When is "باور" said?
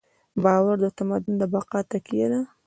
0.43-0.75